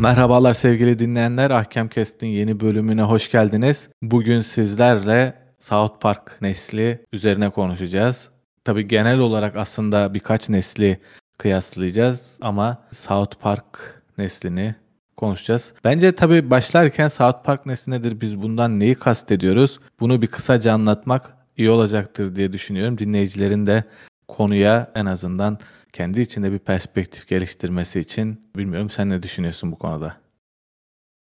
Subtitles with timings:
[0.00, 1.50] Merhabalar sevgili dinleyenler.
[1.50, 3.88] Ahkam Kest'in yeni bölümüne hoş geldiniz.
[4.02, 8.30] Bugün sizlerle South Park nesli üzerine konuşacağız.
[8.64, 11.00] Tabii genel olarak aslında birkaç nesli
[11.38, 14.74] kıyaslayacağız ama South Park neslini
[15.16, 15.74] konuşacağız.
[15.84, 19.80] Bence tabii başlarken South Park nesli nedir, biz bundan neyi kastediyoruz?
[20.00, 22.98] Bunu bir kısaca anlatmak iyi olacaktır diye düşünüyorum.
[22.98, 23.84] Dinleyicilerin de
[24.28, 25.58] konuya en azından
[25.92, 30.16] kendi içinde bir perspektif geliştirmesi için bilmiyorum sen ne düşünüyorsun bu konuda?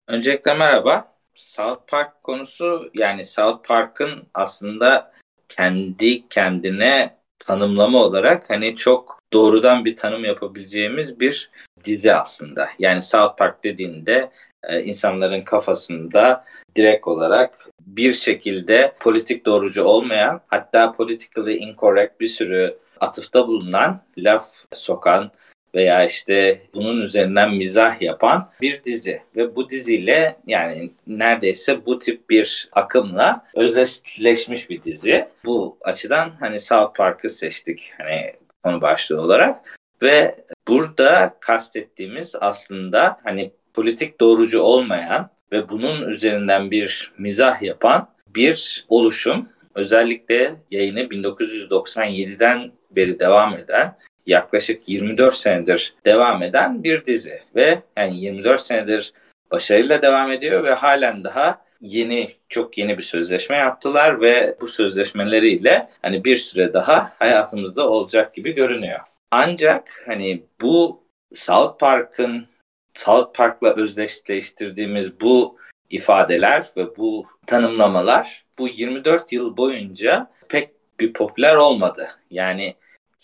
[0.08, 1.12] Öncelikle merhaba.
[1.36, 5.12] South Park konusu yani South Park'ın aslında
[5.50, 11.52] kendi kendine tanımlama olarak hani çok doğrudan bir tanım yapabileceğimiz bir
[11.84, 12.70] dizi aslında.
[12.80, 14.32] Yani South Park dediğinde
[14.64, 16.46] e, insanların kafasında
[16.76, 24.48] direkt olarak bir şekilde politik doğrucu olmayan hatta politically incorrect bir sürü atıfta bulunan, laf
[24.74, 25.32] sokan
[25.76, 29.22] veya işte bunun üzerinden mizah yapan bir dizi.
[29.36, 35.28] Ve bu diziyle yani neredeyse bu tip bir akımla özdeşleşmiş bir dizi.
[35.46, 39.78] Bu açıdan hani South Park'ı seçtik hani konu başlığı olarak.
[40.02, 40.36] Ve
[40.68, 49.50] burada kastettiğimiz aslında hani politik doğrucu olmayan ve bunun üzerinden bir mizah yapan bir oluşum.
[49.76, 58.18] Özellikle yayını 1997'den beri devam eden yaklaşık 24 senedir devam eden bir dizi ve yani
[58.18, 59.14] 24 senedir
[59.52, 65.90] başarıyla devam ediyor ve halen daha yeni çok yeni bir sözleşme yaptılar ve bu sözleşmeleriyle
[66.02, 69.00] hani bir süre daha hayatımızda olacak gibi görünüyor.
[69.32, 72.46] Ancak hani bu South Park'ın
[72.94, 75.58] South Park'la özdeşleştirdiğimiz bu
[75.94, 82.10] ifadeler ve bu tanımlamalar bu 24 yıl boyunca pek bir popüler olmadı.
[82.32, 82.76] Yani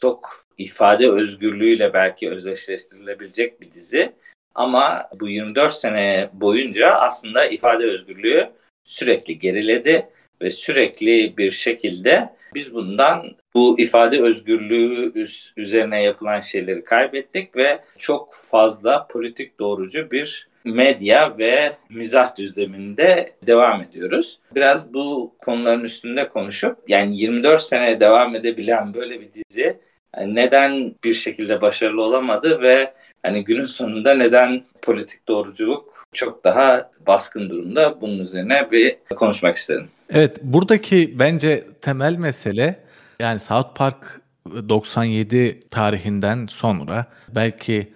[0.01, 4.13] çok ifade özgürlüğüyle belki özdeşleştirilebilecek bir dizi.
[4.55, 8.49] Ama bu 24 sene boyunca aslında ifade özgürlüğü
[8.86, 10.09] sürekli geriledi
[10.42, 15.25] ve sürekli bir şekilde biz bundan bu ifade özgürlüğü
[15.58, 23.82] üzerine yapılan şeyleri kaybettik ve çok fazla politik doğrucu bir medya ve mizah düzleminde devam
[23.82, 24.39] ediyoruz.
[24.55, 29.78] Biraz bu konuların üstünde konuşup yani 24 sene devam edebilen böyle bir dizi
[30.26, 37.49] neden bir şekilde başarılı olamadı ve hani günün sonunda neden politik doğruculuk çok daha baskın
[37.49, 39.88] durumda bunun üzerine bir konuşmak istedim.
[40.10, 42.80] Evet buradaki bence temel mesele
[43.20, 44.22] yani South Park
[44.70, 47.05] 97 tarihinden sonra
[47.36, 47.94] belki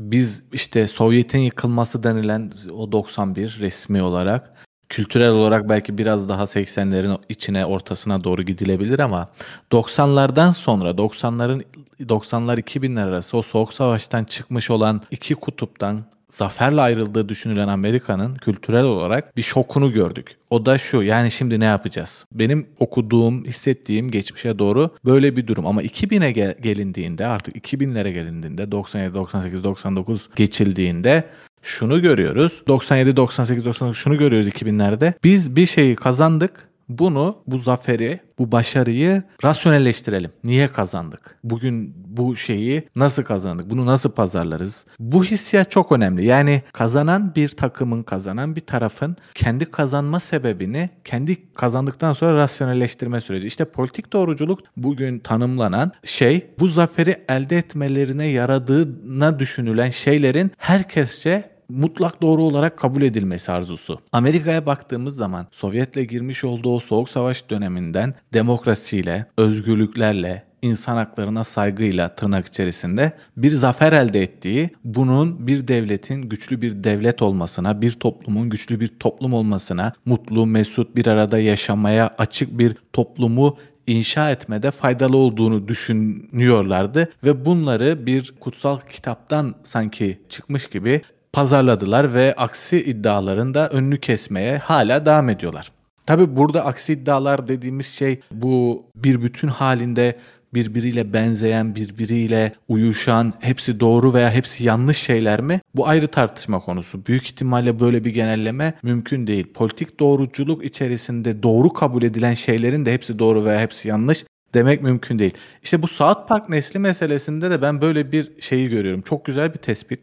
[0.00, 4.52] biz işte Sovyet'in yıkılması denilen o 91 resmi olarak
[4.88, 9.28] kültürel olarak belki biraz daha 80'lerin içine ortasına doğru gidilebilir ama
[9.72, 11.64] 90'lardan sonra 90'ların
[12.00, 16.00] 90'lar 2000'ler arası o soğuk savaştan çıkmış olan iki kutuptan
[16.30, 20.36] zaferle ayrıldığı düşünülen Amerika'nın kültürel olarak bir şokunu gördük.
[20.50, 22.24] O da şu yani şimdi ne yapacağız?
[22.32, 25.66] Benim okuduğum, hissettiğim geçmişe doğru böyle bir durum.
[25.66, 31.24] Ama 2000'e gel- gelindiğinde artık 2000'lere gelindiğinde 97, 98, 99 geçildiğinde
[31.62, 32.62] şunu görüyoruz.
[32.66, 35.12] 97, 98, 99 şunu görüyoruz 2000'lerde.
[35.24, 40.30] Biz bir şeyi kazandık bunu, bu zaferi, bu başarıyı rasyonelleştirelim.
[40.44, 41.36] Niye kazandık?
[41.44, 43.70] Bugün bu şeyi nasıl kazandık?
[43.70, 44.86] Bunu nasıl pazarlarız?
[44.98, 46.26] Bu hissiyat çok önemli.
[46.26, 53.46] Yani kazanan bir takımın, kazanan bir tarafın kendi kazanma sebebini kendi kazandıktan sonra rasyonelleştirme süreci.
[53.46, 62.22] İşte politik doğruculuk bugün tanımlanan şey bu zaferi elde etmelerine yaradığına düşünülen şeylerin herkesçe mutlak
[62.22, 64.00] doğru olarak kabul edilmesi arzusu.
[64.12, 72.46] Amerika'ya baktığımız zaman Sovyet'le girmiş olduğu soğuk savaş döneminden demokrasiyle, özgürlüklerle, insan haklarına saygıyla tırnak
[72.46, 78.80] içerisinde bir zafer elde ettiği, bunun bir devletin güçlü bir devlet olmasına, bir toplumun güçlü
[78.80, 83.56] bir toplum olmasına, mutlu, mesut bir arada yaşamaya açık bir toplumu
[83.86, 92.34] inşa etmede faydalı olduğunu düşünüyorlardı ve bunları bir kutsal kitaptan sanki çıkmış gibi pazarladılar ve
[92.36, 95.72] aksi iddiaların da önünü kesmeye hala devam ediyorlar.
[96.06, 100.16] Tabi burada aksi iddialar dediğimiz şey bu bir bütün halinde
[100.54, 105.60] birbiriyle benzeyen, birbiriyle uyuşan, hepsi doğru veya hepsi yanlış şeyler mi?
[105.74, 107.06] Bu ayrı tartışma konusu.
[107.06, 109.52] Büyük ihtimalle böyle bir genelleme mümkün değil.
[109.54, 114.24] Politik doğruculuk içerisinde doğru kabul edilen şeylerin de hepsi doğru veya hepsi yanlış
[114.54, 115.34] demek mümkün değil.
[115.62, 119.02] İşte bu South Park nesli meselesinde de ben böyle bir şeyi görüyorum.
[119.02, 120.00] Çok güzel bir tespit.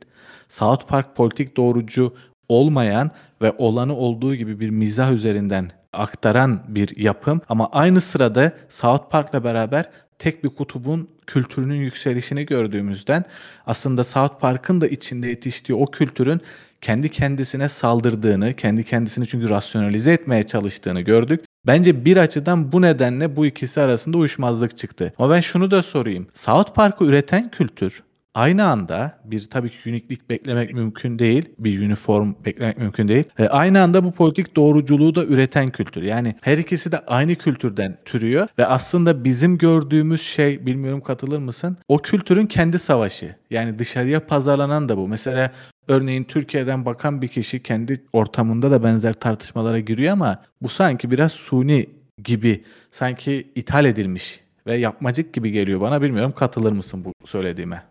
[0.49, 2.13] South Park politik doğrucu
[2.49, 3.11] olmayan
[3.41, 9.43] ve olanı olduğu gibi bir mizah üzerinden aktaran bir yapım ama aynı sırada South Park'la
[9.43, 9.89] beraber
[10.19, 13.25] tek bir kutubun kültürünün yükselişini gördüğümüzden
[13.65, 16.41] aslında South Park'ın da içinde yetiştiği o kültürün
[16.81, 21.45] kendi kendisine saldırdığını, kendi kendisini çünkü rasyonalize etmeye çalıştığını gördük.
[21.65, 25.13] Bence bir açıdan bu nedenle bu ikisi arasında uyuşmazlık çıktı.
[25.17, 26.27] Ama ben şunu da sorayım.
[26.33, 28.03] South Park'ı üreten kültür
[28.37, 31.49] aynı anda bir tabii ki uniklik beklemek mümkün değil.
[31.59, 33.23] Bir uniform beklemek mümkün değil.
[33.39, 36.01] E, aynı anda bu politik doğruculuğu da üreten kültür.
[36.01, 41.77] Yani her ikisi de aynı kültürden türüyor ve aslında bizim gördüğümüz şey bilmiyorum katılır mısın?
[41.87, 43.35] O kültürün kendi savaşı.
[43.49, 45.07] Yani dışarıya pazarlanan da bu.
[45.07, 45.51] Mesela
[45.87, 51.31] Örneğin Türkiye'den bakan bir kişi kendi ortamında da benzer tartışmalara giriyor ama bu sanki biraz
[51.31, 51.89] suni
[52.23, 56.01] gibi, sanki ithal edilmiş ve yapmacık gibi geliyor bana.
[56.01, 57.83] Bilmiyorum katılır mısın bu söylediğime?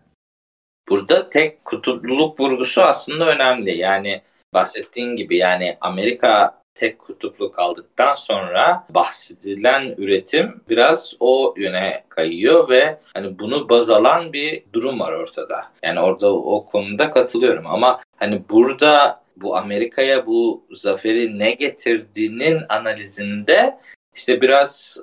[0.89, 3.77] Burada tek kutupluluk vurgusu aslında önemli.
[3.77, 4.21] Yani
[4.53, 12.99] bahsettiğin gibi yani Amerika tek kutuplu kaldıktan sonra bahsedilen üretim biraz o yöne kayıyor ve
[13.13, 15.65] hani bunu baz alan bir durum var ortada.
[15.83, 23.77] Yani orada o konuda katılıyorum ama hani burada bu Amerika'ya bu zaferi ne getirdiğinin analizinde
[24.15, 24.97] işte biraz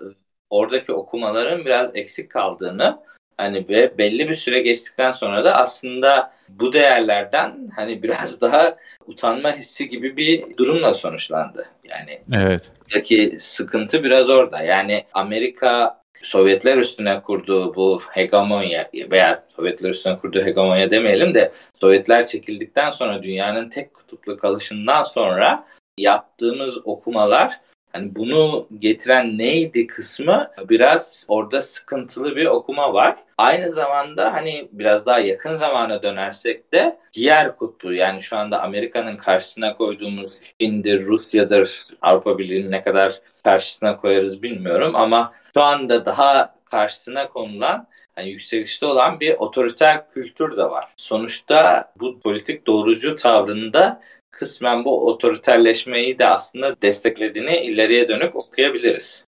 [0.51, 2.99] oradaki okumaların biraz eksik kaldığını
[3.37, 8.77] Hani ve belli bir süre geçtikten sonra da aslında bu değerlerden hani biraz daha
[9.07, 11.69] utanma hissi gibi bir durumla sonuçlandı.
[11.85, 12.63] Yani evet.
[12.81, 14.63] buradaki sıkıntı biraz orada.
[14.63, 22.27] Yani Amerika Sovyetler üstüne kurduğu bu hegemonya veya Sovyetler üstüne kurduğu hegemonya demeyelim de Sovyetler
[22.27, 25.65] çekildikten sonra dünyanın tek kutuplu kalışından sonra
[25.99, 27.61] yaptığımız okumalar
[27.95, 33.17] Hani bunu getiren neydi kısmı biraz orada sıkıntılı bir okuma var.
[33.39, 39.17] Aynı zamanda hani biraz daha yakın zamana dönersek de diğer kutbu yani şu anda Amerika'nın
[39.17, 46.55] karşısına koyduğumuz Çin'dir, Rusya'dır, Avrupa Birliği'nin ne kadar karşısına koyarız bilmiyorum ama şu anda daha
[46.65, 47.87] karşısına konulan
[48.17, 50.93] yani yükselişte olan bir otoriter kültür de var.
[50.97, 54.01] Sonuçta bu politik doğrucu tavrında
[54.39, 59.27] kısmen bu otoriterleşmeyi de aslında desteklediğini ileriye dönük okuyabiliriz.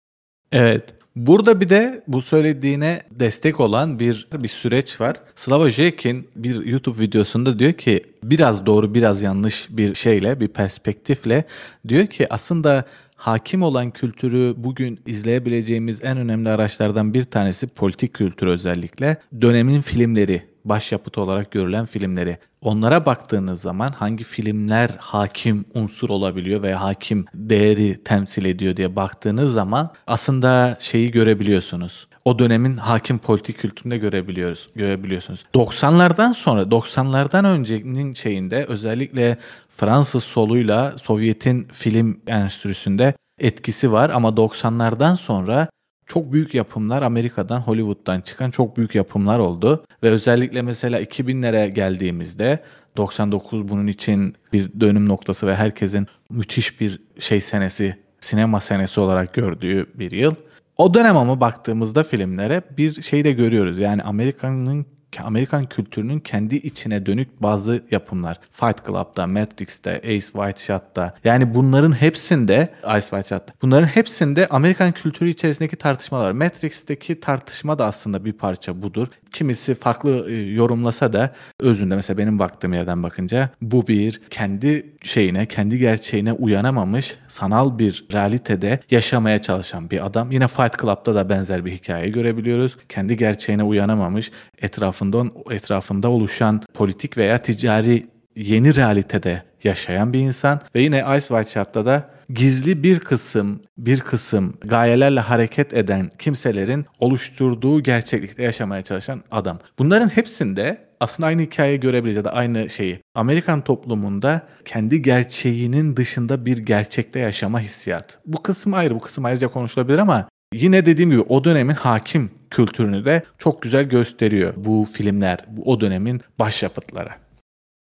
[0.53, 0.83] Evet.
[1.17, 5.17] Burada bir de bu söylediğine destek olan bir bir süreç var.
[5.35, 11.45] Slava Jekin bir YouTube videosunda diyor ki biraz doğru biraz yanlış bir şeyle bir perspektifle
[11.89, 12.85] diyor ki aslında
[13.17, 20.43] hakim olan kültürü bugün izleyebileceğimiz en önemli araçlardan bir tanesi politik kültür özellikle dönemin filmleri
[20.69, 22.39] başyapıt olarak görülen filmleri.
[22.61, 29.53] Onlara baktığınız zaman hangi filmler hakim unsur olabiliyor veya hakim değeri temsil ediyor diye baktığınız
[29.53, 32.09] zaman aslında şeyi görebiliyorsunuz.
[32.25, 35.45] O dönemin hakim politik kültüründe görebiliyoruz, görebiliyorsunuz.
[35.55, 39.39] 90'lardan sonra, 90'lardan öncenin şeyinde özellikle
[39.71, 45.69] Fransız soluyla Sovyet'in film endüstrisinde etkisi var ama 90'lardan sonra
[46.07, 49.85] çok büyük yapımlar Amerika'dan, Hollywood'dan çıkan çok büyük yapımlar oldu.
[50.03, 52.63] Ve özellikle mesela 2000'lere geldiğimizde
[52.97, 59.35] 99 bunun için bir dönüm noktası ve herkesin müthiş bir şey senesi, sinema senesi olarak
[59.35, 60.35] gördüğü bir yıl.
[60.77, 63.79] O dönem ama baktığımızda filmlere bir şey de görüyoruz.
[63.79, 64.87] Yani Amerika'nın
[65.23, 68.41] Amerikan kültürünün kendi içine dönük bazı yapımlar.
[68.53, 71.15] Fight Club'da, Matrix'te, Ace White Shot'ta.
[71.25, 73.55] Yani bunların hepsinde, Ice White Shot'ta.
[73.63, 76.33] Bunların hepsinde Amerikan kültürü içerisindeki tartışmalar.
[76.33, 79.07] Matrix'teki tartışma da aslında bir parça budur.
[79.33, 85.47] Kimisi farklı e, yorumlasa da özünde mesela benim baktığım yerden bakınca bu bir kendi şeyine,
[85.47, 90.31] kendi gerçeğine uyanamamış sanal bir realitede yaşamaya çalışan bir adam.
[90.33, 92.77] Yine Fight Club'da da benzer bir hikaye görebiliyoruz.
[92.89, 100.83] Kendi gerçeğine uyanamamış, etrafında etrafında oluşan politik veya ticari yeni realitede yaşayan bir insan ve
[100.83, 107.83] yine Ice White Shot'ta da gizli bir kısım bir kısım gayelerle hareket eden kimselerin oluşturduğu
[107.83, 109.59] gerçeklikte yaşamaya çalışan adam.
[109.79, 113.01] Bunların hepsinde aslında aynı hikayeyi görebiliriz ya da aynı şeyi.
[113.15, 118.19] Amerikan toplumunda kendi gerçeğinin dışında bir gerçekte yaşama hissiyat.
[118.27, 123.05] Bu kısım ayrı, bu kısım ayrıca konuşulabilir ama yine dediğim gibi o dönemin hakim kültürünü
[123.05, 127.11] de çok güzel gösteriyor bu filmler, bu o dönemin başyapıtları.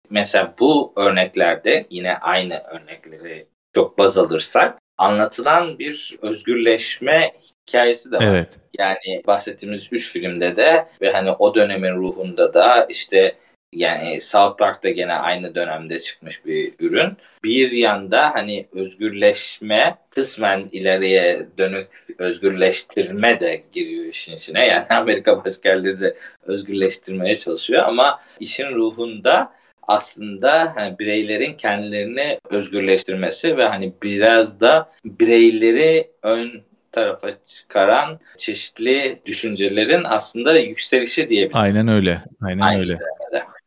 [0.09, 7.31] Mesela bu örneklerde yine aynı örnekleri çok baz alırsak anlatılan bir özgürleşme
[7.67, 8.23] hikayesi de var.
[8.23, 8.49] Evet.
[8.79, 13.35] Yani bahsettiğimiz üç filmde de ve hani o dönemin ruhunda da işte
[13.73, 17.17] yani South Park da gene aynı dönemde çıkmış bir ürün.
[17.43, 24.67] Bir yanda hani özgürleşme kısmen ileriye dönük özgürleştirme de giriyor işin içine.
[24.67, 29.53] Yani Amerika başkaları da özgürleştirmeye çalışıyor ama işin ruhunda
[29.88, 36.61] aslında hani bireylerin kendilerini özgürleştirmesi ve hani biraz da bireyleri ön
[36.91, 41.61] tarafa çıkaran çeşitli düşüncelerin aslında yükselişi diyebiliriz.
[41.61, 42.23] Aynen öyle.
[42.41, 42.99] Aynen Aynı öyle.
[42.99, 43.58] Dönemde.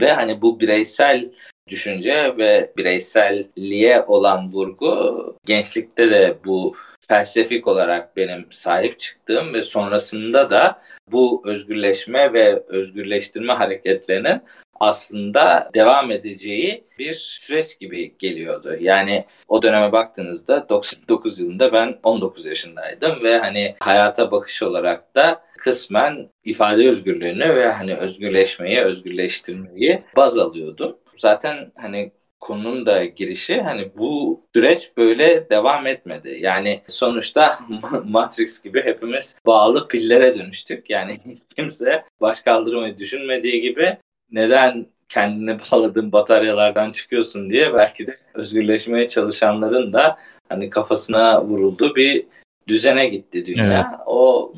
[0.00, 1.30] Ve hani bu bireysel
[1.68, 6.74] düşünce ve bireyselliğe olan vurgu gençlikte de bu
[7.08, 10.82] felsefik olarak benim sahip çıktığım ve sonrasında da
[11.12, 14.40] bu özgürleşme ve özgürleştirme hareketlerinin
[14.80, 18.76] aslında devam edeceği bir süreç gibi geliyordu.
[18.80, 25.42] Yani o döneme baktığınızda 99 yılında ben 19 yaşındaydım ve hani hayata bakış olarak da
[25.64, 30.96] kısmen ifade özgürlüğünü ve hani özgürleşmeyi, özgürleştirmeyi baz alıyordum.
[31.18, 36.38] Zaten hani konunun da girişi hani bu süreç böyle devam etmedi.
[36.40, 37.58] Yani sonuçta
[38.04, 40.90] Matrix gibi hepimiz bağlı pillere dönüştük.
[40.90, 41.16] Yani
[41.56, 43.98] kimse baş kaldırmayı düşünmediği gibi
[44.30, 50.18] neden kendini bağladığın bataryalardan çıkıyorsun diye belki de özgürleşmeye çalışanların da
[50.48, 52.26] hani kafasına vuruldu bir
[52.68, 53.90] düzene gitti dünya.
[53.90, 54.00] Evet.
[54.06, 54.52] O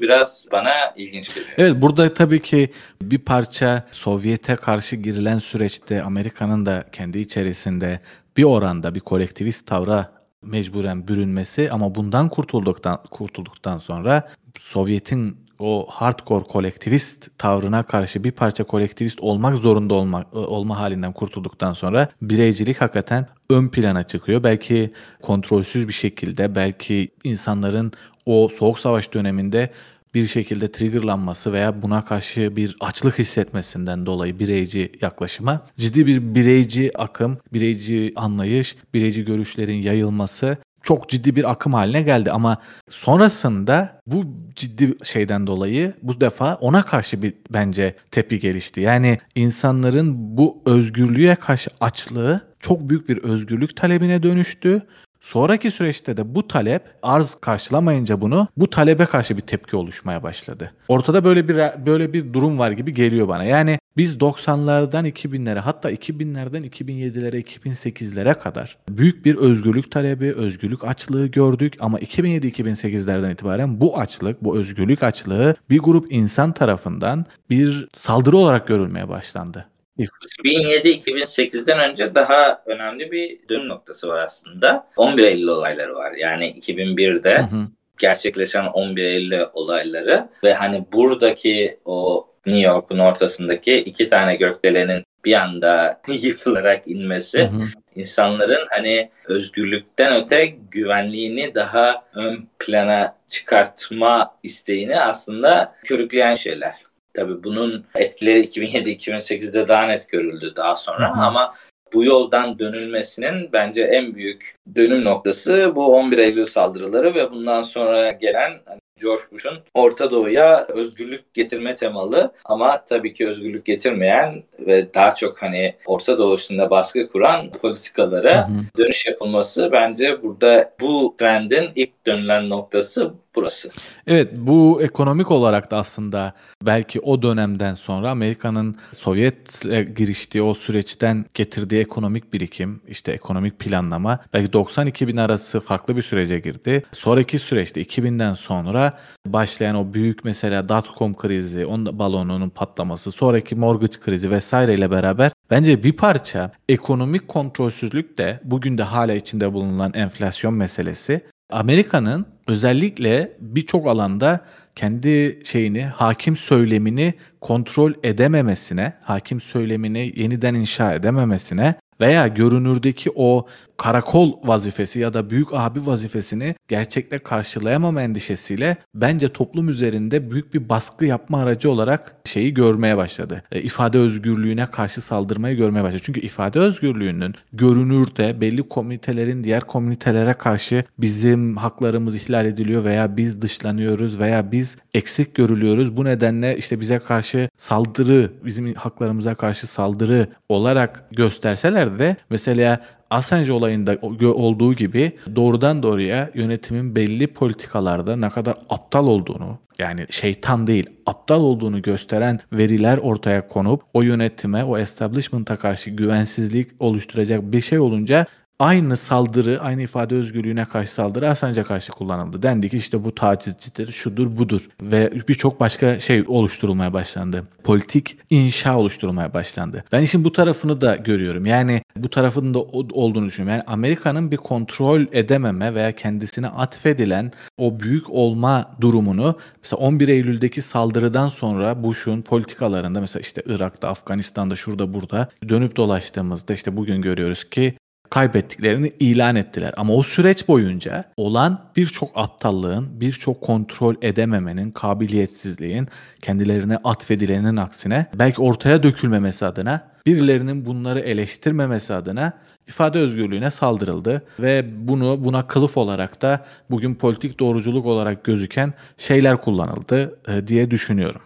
[0.00, 1.54] biraz bana ilginç geliyor.
[1.58, 2.70] Evet burada tabii ki
[3.02, 8.00] bir parça Sovyet'e karşı girilen süreçte Amerika'nın da kendi içerisinde
[8.36, 10.12] bir oranda bir kolektivist tavra
[10.42, 18.64] mecburen bürünmesi ama bundan kurtulduktan kurtulduktan sonra Sovyet'in o hardcore kolektivist tavrına karşı bir parça
[18.64, 24.44] kolektivist olmak zorunda olma, olma halinden kurtulduktan sonra bireycilik hakikaten ön plana çıkıyor.
[24.44, 27.92] Belki kontrolsüz bir şekilde belki insanların
[28.26, 29.70] o soğuk savaş döneminde
[30.14, 36.98] bir şekilde triggerlanması veya buna karşı bir açlık hissetmesinden dolayı bireyci yaklaşıma ciddi bir bireyci
[36.98, 42.56] akım, bireyci anlayış, bireyci görüşlerin yayılması çok ciddi bir akım haline geldi ama
[42.90, 44.24] sonrasında bu
[44.56, 48.80] ciddi şeyden dolayı bu defa ona karşı bir bence tepki gelişti.
[48.80, 54.82] Yani insanların bu özgürlüğe karşı açlığı çok büyük bir özgürlük talebine dönüştü
[55.24, 60.72] Sonraki süreçte de bu talep arz karşılamayınca bunu bu talebe karşı bir tepki oluşmaya başladı.
[60.88, 63.44] Ortada böyle bir böyle bir durum var gibi geliyor bana.
[63.44, 71.26] Yani biz 90'lardan 2000'lere hatta 2000'lerden 2007'lere 2008'lere kadar büyük bir özgürlük talebi, özgürlük açlığı
[71.26, 78.36] gördük ama 2007-2008'lerden itibaren bu açlık, bu özgürlük açlığı bir grup insan tarafından bir saldırı
[78.36, 79.66] olarak görülmeye başlandı.
[79.98, 84.86] 2007-2008'den önce daha önemli bir dönüm noktası var aslında.
[84.96, 86.12] 11 Eylül olayları var.
[86.12, 87.66] Yani 2001'de hı hı.
[87.98, 95.34] gerçekleşen 11 Eylül olayları ve hani buradaki o New York'un ortasındaki iki tane gökdelenin bir
[95.34, 97.62] anda yıkılarak inmesi hı hı.
[97.94, 106.83] insanların hani özgürlükten öte güvenliğini daha ön plana çıkartma isteğini aslında körükleyen şeyler.
[107.14, 111.22] Tabii bunun etkileri 2007-2008'de daha net görüldü daha sonra Hı-hı.
[111.22, 111.54] ama
[111.94, 118.10] bu yoldan dönülmesinin bence en büyük dönüm noktası bu 11 Eylül saldırıları ve bundan sonra
[118.10, 124.94] gelen hani George Bush'un Orta Doğu'ya özgürlük getirme temalı ama tabii ki özgürlük getirmeyen ve
[124.94, 128.58] daha çok hani Orta Doğu üstünde baskı kuran politikalara hı hı.
[128.78, 133.70] dönüş yapılması bence burada bu trendin ilk dönülen noktası burası.
[134.06, 141.24] Evet bu ekonomik olarak da aslında belki o dönemden sonra Amerika'nın Sovyet'le giriştiği o süreçten
[141.34, 146.82] getirdiği ekonomik birikim, işte ekonomik planlama belki 90-2000 arası farklı bir sürece girdi.
[146.92, 154.00] Sonraki süreçte 2000'den sonra başlayan o büyük mesela dot-com krizi, onun balonunun patlaması, sonraki mortgage
[154.00, 160.54] krizi vesaireyle beraber bence bir parça ekonomik kontrolsüzlük de bugün de hala içinde bulunan enflasyon
[160.54, 164.40] meselesi Amerika'nın özellikle birçok alanda
[164.74, 173.46] kendi şeyini, hakim söylemini kontrol edememesine, hakim söylemini yeniden inşa edememesine veya görünürdeki o
[173.76, 180.68] karakol vazifesi ya da büyük abi vazifesini gerçekle karşılayamama endişesiyle bence toplum üzerinde büyük bir
[180.68, 183.42] baskı yapma aracı olarak şeyi görmeye başladı.
[183.52, 186.02] E, ifade özgürlüğüne karşı saldırmayı görmeye başladı.
[186.04, 193.42] Çünkü ifade özgürlüğünün görünürde belli komünitelerin diğer komünitelere karşı bizim haklarımız ihlal ediliyor veya biz
[193.42, 195.96] dışlanıyoruz veya biz eksik görülüyoruz.
[195.96, 203.52] Bu nedenle işte bize karşı saldırı, bizim haklarımıza karşı saldırı olarak gösterseler de mesela Assange
[203.52, 203.98] olayında
[204.34, 211.40] olduğu gibi doğrudan doğruya yönetimin belli politikalarda ne kadar aptal olduğunu yani şeytan değil aptal
[211.40, 218.26] olduğunu gösteren veriler ortaya konup o yönetime o establishment'a karşı güvensizlik oluşturacak bir şey olunca
[218.64, 222.42] aynı saldırı, aynı ifade özgürlüğüne karşı saldırı Assange'a karşı kullanıldı.
[222.42, 227.44] Dendi ki işte bu tacizcidir, şudur budur ve birçok başka şey oluşturulmaya başlandı.
[227.64, 229.84] Politik inşa oluşturulmaya başlandı.
[229.92, 231.46] Ben işin bu tarafını da görüyorum.
[231.46, 233.58] Yani bu tarafının da olduğunu düşünüyorum.
[233.58, 240.62] Yani Amerika'nın bir kontrol edememe veya kendisine atfedilen o büyük olma durumunu mesela 11 Eylül'deki
[240.62, 247.50] saldırıdan sonra Bush'un politikalarında mesela işte Irak'ta, Afganistan'da, şurada burada dönüp dolaştığımızda işte bugün görüyoruz
[247.50, 247.74] ki
[248.10, 249.74] kaybettiklerini ilan ettiler.
[249.76, 255.88] Ama o süreç boyunca olan birçok aptallığın, birçok kontrol edememenin, kabiliyetsizliğin
[256.22, 262.32] kendilerine atfedilenin aksine belki ortaya dökülmemesi adına birilerinin bunları eleştirmemesi adına
[262.68, 269.36] ifade özgürlüğüne saldırıldı ve bunu buna kılıf olarak da bugün politik doğruculuk olarak gözüken şeyler
[269.42, 271.20] kullanıldı e, diye düşünüyorum.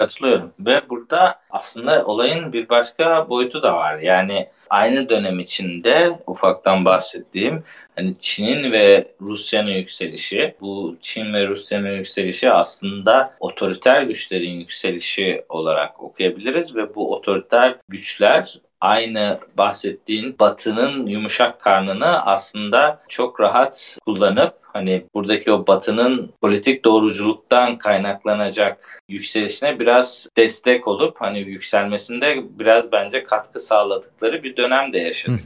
[0.00, 3.98] Katılıyorum ve burada aslında olayın bir başka boyutu da var.
[3.98, 7.64] Yani aynı dönem içinde ufaktan bahsettiğim
[7.96, 16.02] hani Çin'in ve Rusya'nın yükselişi, bu Çin ve Rusya'nın yükselişi aslında otoriter güçlerin yükselişi olarak
[16.02, 25.06] okuyabiliriz ve bu otoriter güçler aynı bahsettiğin batının yumuşak karnını aslında çok rahat kullanıp hani
[25.14, 33.60] buradaki o batının politik doğruculuktan kaynaklanacak yükselişine biraz destek olup hani yükselmesinde biraz bence katkı
[33.60, 35.40] sağladıkları bir dönemde yaşadık.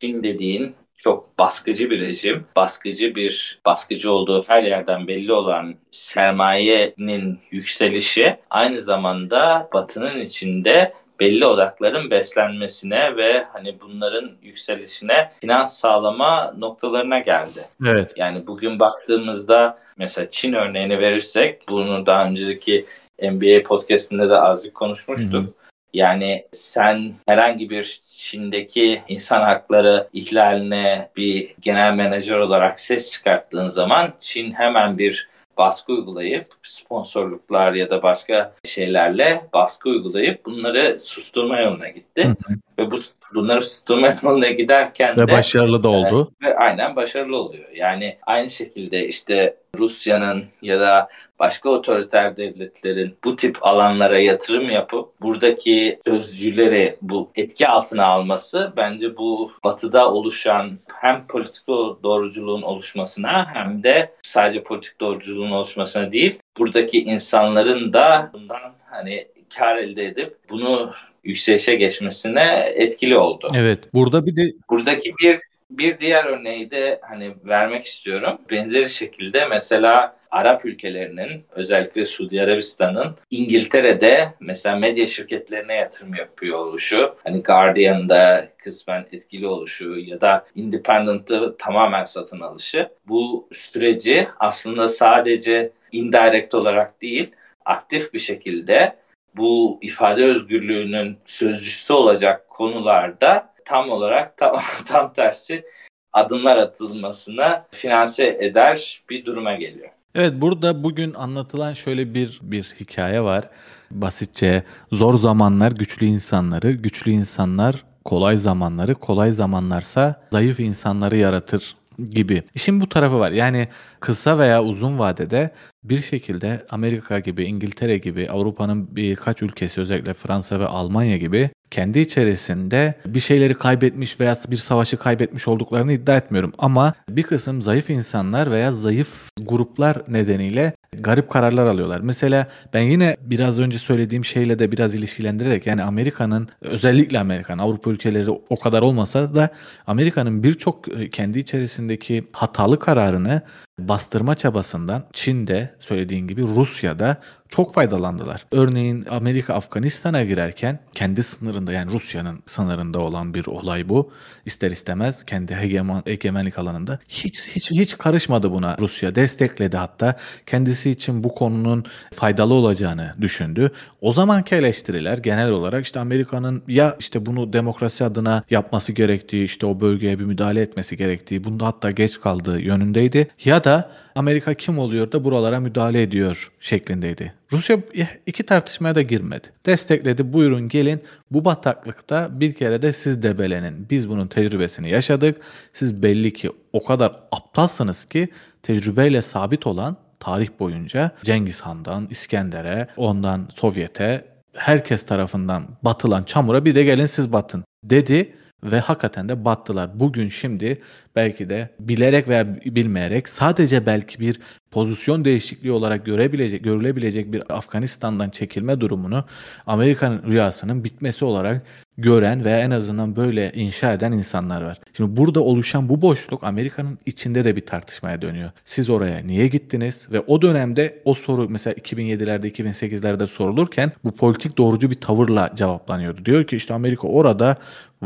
[0.00, 7.38] Çin dediğin çok baskıcı bir rejim, baskıcı bir baskıcı olduğu her yerden belli olan sermayenin
[7.50, 17.18] yükselişi aynı zamanda Batı'nın içinde belli odakların beslenmesine ve hani bunların yükselişine finans sağlama noktalarına
[17.18, 17.60] geldi.
[17.86, 18.12] Evet.
[18.16, 22.84] Yani bugün baktığımızda mesela Çin örneğini verirsek bunu daha önceki
[23.22, 25.34] NBA podcastinde de azıcık konuşmuştuk.
[25.34, 25.52] Hı hı.
[25.92, 34.12] Yani sen herhangi bir Çin'deki insan hakları ihlaline bir genel menajer olarak ses çıkarttığın zaman
[34.20, 41.88] Çin hemen bir baskı uygulayıp sponsorluklar ya da başka şeylerle baskı uygulayıp bunları susturma yoluna
[41.88, 42.24] gitti.
[42.24, 42.54] Hı hı.
[42.78, 42.96] Ve bu
[43.34, 46.32] bunları susturma yoluna giderken ve de başarılı da oldu.
[46.42, 47.70] E, ve aynen başarılı oluyor.
[47.74, 51.08] Yani aynı şekilde işte Rusya'nın ya da
[51.38, 59.16] başka otoriter devletlerin bu tip alanlara yatırım yapıp buradaki sözcüleri bu etki altına alması bence
[59.16, 61.66] bu batıda oluşan hem politik
[62.02, 69.26] doğruculuğun oluşmasına hem de sadece politik doğruculuğun oluşmasına değil buradaki insanların da bundan hani
[69.58, 70.92] kar elde edip bunu
[71.24, 73.48] yükselişe geçmesine etkili oldu.
[73.56, 73.78] Evet.
[73.94, 75.38] Burada bir de buradaki bir
[75.70, 78.38] bir diğer örneği de hani vermek istiyorum.
[78.50, 87.16] Benzeri şekilde mesela Arap ülkelerinin özellikle Suudi Arabistan'ın İngiltere'de mesela medya şirketlerine yatırım yapıyor oluşu,
[87.24, 95.72] hani Guardian'da kısmen etkili oluşu ya da Independent'ı tamamen satın alışı bu süreci aslında sadece
[95.92, 97.32] indirect olarak değil
[97.64, 98.96] aktif bir şekilde
[99.36, 105.64] bu ifade özgürlüğünün sözcüsü olacak konularda tam olarak tam, tam tersi
[106.12, 109.93] adımlar atılmasına finanse eder bir duruma geliyor.
[110.14, 113.48] Evet burada bugün anlatılan şöyle bir bir hikaye var.
[113.90, 121.76] Basitçe zor zamanlar güçlü insanları, güçlü insanlar kolay zamanları, kolay zamanlarsa zayıf insanları yaratır
[122.10, 122.42] gibi.
[122.54, 123.30] İşin bu tarafı var.
[123.30, 123.68] Yani
[124.00, 125.50] kısa veya uzun vadede
[125.84, 131.98] bir şekilde Amerika gibi, İngiltere gibi, Avrupa'nın birkaç ülkesi özellikle Fransa ve Almanya gibi kendi
[131.98, 136.52] içerisinde bir şeyleri kaybetmiş veya bir savaşı kaybetmiş olduklarını iddia etmiyorum.
[136.58, 142.00] Ama bir kısım zayıf insanlar veya zayıf gruplar nedeniyle garip kararlar alıyorlar.
[142.00, 147.90] Mesela ben yine biraz önce söylediğim şeyle de biraz ilişkilendirerek yani Amerika'nın özellikle Amerikan Avrupa
[147.90, 149.48] ülkeleri o kadar olmasa da
[149.86, 153.42] Amerika'nın birçok e, kendi içerisindeki hatalı kararını
[153.78, 157.16] bastırma çabasından Çin'de söylediğin gibi Rusya'da
[157.56, 158.46] çok faydalandılar.
[158.52, 164.12] Örneğin Amerika Afganistan'a girerken kendi sınırında yani Rusya'nın sınırında olan bir olay bu.
[164.46, 169.14] İster istemez kendi hegemen, egemenlik alanında hiç hiç hiç karışmadı buna Rusya.
[169.14, 173.70] Destekledi hatta kendisi için bu konunun faydalı olacağını düşündü.
[174.00, 179.66] O zamanki eleştiriler genel olarak işte Amerika'nın ya işte bunu demokrasi adına yapması gerektiği, işte
[179.66, 183.28] o bölgeye bir müdahale etmesi gerektiği, bunda hatta geç kaldığı yönündeydi.
[183.44, 187.34] Ya da Amerika kim oluyor da buralara müdahale ediyor şeklindeydi.
[187.52, 187.78] Rusya
[188.26, 189.48] iki tartışmaya da girmedi.
[189.66, 193.86] Destekledi buyurun gelin bu bataklıkta bir kere de siz debelenin.
[193.90, 195.40] Biz bunun tecrübesini yaşadık.
[195.72, 198.28] Siz belli ki o kadar aptalsınız ki
[198.62, 206.74] tecrübeyle sabit olan tarih boyunca Cengiz Han'dan İskender'e ondan Sovyet'e herkes tarafından batılan çamura bir
[206.74, 210.00] de gelin siz batın dedi ve hakikaten de battılar.
[210.00, 210.80] Bugün şimdi
[211.16, 218.30] belki de bilerek veya bilmeyerek sadece belki bir pozisyon değişikliği olarak görebilecek, görülebilecek bir Afganistan'dan
[218.30, 219.24] çekilme durumunu
[219.66, 221.62] Amerika'nın rüyasının bitmesi olarak
[221.98, 224.78] gören veya en azından böyle inşa eden insanlar var.
[224.96, 228.50] Şimdi burada oluşan bu boşluk Amerika'nın içinde de bir tartışmaya dönüyor.
[228.64, 230.08] Siz oraya niye gittiniz?
[230.12, 236.24] Ve o dönemde o soru mesela 2007'lerde 2008'lerde sorulurken bu politik doğrucu bir tavırla cevaplanıyordu.
[236.24, 237.56] Diyor ki işte Amerika orada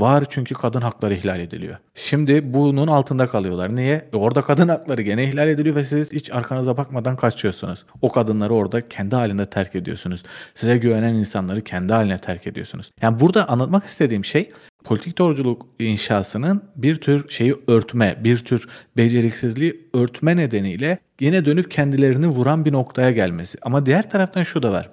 [0.01, 1.77] Var çünkü kadın hakları ihlal ediliyor.
[1.95, 3.77] Şimdi bunun altında kalıyorlar.
[3.77, 4.09] Niye?
[4.13, 7.85] E orada kadın hakları gene ihlal ediliyor ve siz hiç arkanıza bakmadan kaçıyorsunuz.
[8.03, 10.23] O kadınları orada kendi halinde terk ediyorsunuz.
[10.55, 12.91] Size güvenen insanları kendi haline terk ediyorsunuz.
[13.03, 14.51] Yani burada anlatmak istediğim şey
[14.85, 22.27] politik doğruculuk inşasının bir tür şeyi örtme, bir tür beceriksizliği örtme nedeniyle yine dönüp kendilerini
[22.27, 23.59] vuran bir noktaya gelmesi.
[23.63, 24.89] Ama diğer taraftan şu da var.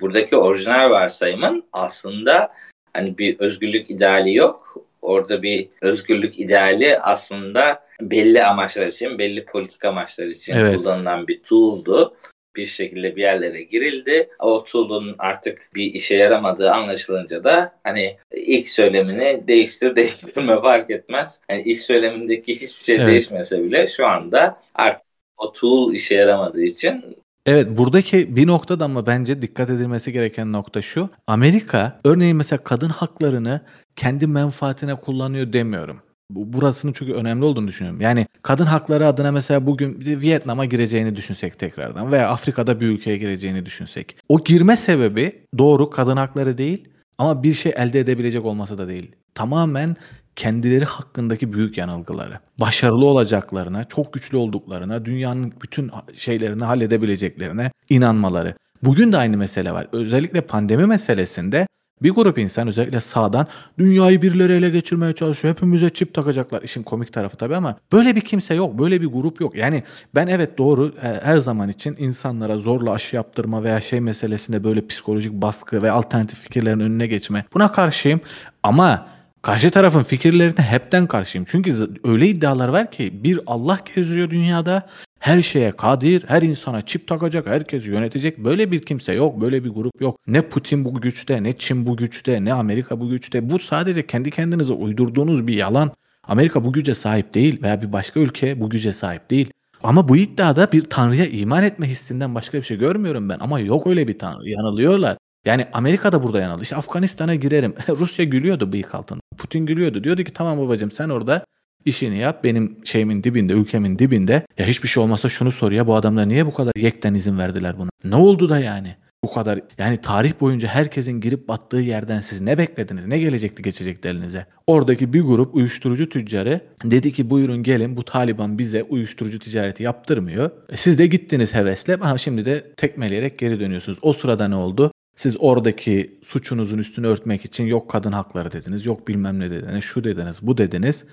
[0.00, 2.52] Buradaki orijinal varsayımın aslında
[2.94, 4.76] hani bir özgürlük ideali yok.
[5.02, 10.76] Orada bir özgürlük ideali aslında belli amaçlar için, belli politik amaçlar için evet.
[10.76, 12.16] kullanılan bir tool'du.
[12.56, 14.28] Bir şekilde bir yerlere girildi.
[14.38, 21.40] O tool'un artık bir işe yaramadığı anlaşılınca da hani ilk söylemini değiştir değiştirme fark etmez.
[21.50, 23.08] Yani ilk söylemindeki hiçbir şey evet.
[23.08, 29.06] değişmese bile şu anda artık o tool işe yaramadığı için Evet buradaki bir noktada ama
[29.06, 31.08] bence dikkat edilmesi gereken nokta şu.
[31.26, 33.60] Amerika örneğin mesela kadın haklarını
[33.96, 36.00] kendi menfaatine kullanıyor demiyorum.
[36.30, 38.00] Burasının çünkü önemli olduğunu düşünüyorum.
[38.00, 43.66] Yani kadın hakları adına mesela bugün Vietnam'a gireceğini düşünsek tekrardan veya Afrika'da bir ülkeye gireceğini
[43.66, 44.16] düşünsek.
[44.28, 49.12] O girme sebebi doğru kadın hakları değil ama bir şey elde edebilecek olması da değil.
[49.34, 49.96] Tamamen
[50.36, 58.54] kendileri hakkındaki büyük yanılgıları, başarılı olacaklarına, çok güçlü olduklarına, dünyanın bütün şeylerini halledebileceklerine inanmaları.
[58.82, 59.88] Bugün de aynı mesele var.
[59.92, 61.66] Özellikle pandemi meselesinde
[62.02, 63.46] bir grup insan özellikle sağdan
[63.78, 65.54] dünyayı birileri ele geçirmeye çalışıyor.
[65.54, 66.62] Hepimize çip takacaklar.
[66.62, 68.78] İşin komik tarafı tabii ama böyle bir kimse yok.
[68.78, 69.56] Böyle bir grup yok.
[69.56, 69.82] Yani
[70.14, 75.32] ben evet doğru her zaman için insanlara zorla aşı yaptırma veya şey meselesinde böyle psikolojik
[75.32, 78.20] baskı ve alternatif fikirlerin önüne geçme buna karşıyım.
[78.62, 79.06] Ama
[79.44, 81.46] Karşı tarafın fikirlerine hepten karşıyım.
[81.50, 84.86] Çünkü öyle iddialar var ki bir Allah geziyor dünyada.
[85.18, 88.38] Her şeye kadir, her insana çip takacak, herkesi yönetecek.
[88.38, 90.18] Böyle bir kimse yok, böyle bir grup yok.
[90.26, 93.50] Ne Putin bu güçte, ne Çin bu güçte, ne Amerika bu güçte.
[93.50, 95.92] Bu sadece kendi kendinize uydurduğunuz bir yalan.
[96.22, 99.52] Amerika bu güce sahip değil veya bir başka ülke bu güce sahip değil.
[99.82, 103.38] Ama bu iddiada bir tanrıya iman etme hissinden başka bir şey görmüyorum ben.
[103.40, 104.48] Ama yok öyle bir tanrı.
[104.48, 105.16] Yanılıyorlar.
[105.44, 106.62] Yani Amerika da burada yanıldı.
[106.62, 107.74] İşte Afganistan'a girerim.
[107.88, 109.20] Rusya gülüyordu bıyık altında.
[109.38, 110.04] Putin gülüyordu.
[110.04, 111.44] Diyordu ki tamam babacığım sen orada
[111.84, 112.44] işini yap.
[112.44, 114.46] Benim şeyimin dibinde, ülkemin dibinde.
[114.58, 117.78] Ya hiçbir şey olmasa şunu sor ya bu adamlar niye bu kadar yekten izin verdiler
[117.78, 117.90] buna?
[118.04, 118.96] Ne oldu da yani?
[119.24, 123.06] Bu kadar yani tarih boyunca herkesin girip battığı yerden siz ne beklediniz?
[123.06, 124.46] Ne gelecekti geçecekti elinize?
[124.66, 130.50] Oradaki bir grup uyuşturucu tüccarı dedi ki buyurun gelin bu Taliban bize uyuşturucu ticareti yaptırmıyor.
[130.68, 131.94] E siz de gittiniz hevesle.
[131.94, 133.98] Ha şimdi de tekmeleyerek geri dönüyorsunuz.
[134.02, 134.92] O sırada ne oldu?
[135.16, 140.04] Siz oradaki suçunuzun üstünü örtmek için yok kadın hakları dediniz, yok bilmem ne dediniz, şu
[140.04, 141.04] dediniz, bu dediniz.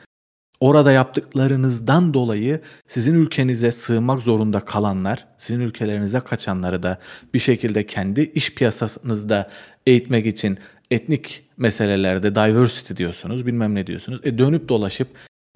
[0.60, 7.00] Orada yaptıklarınızdan dolayı sizin ülkenize sığmak zorunda kalanlar, sizin ülkelerinize kaçanları da
[7.34, 9.50] bir şekilde kendi iş piyasasınızda
[9.86, 10.58] eğitmek için
[10.92, 14.20] etnik meselelerde diversity diyorsunuz, bilmem ne diyorsunuz.
[14.24, 15.08] E dönüp dolaşıp